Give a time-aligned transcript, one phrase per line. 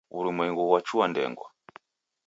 [0.15, 1.47] Wurumwengu ghwachua ndengwa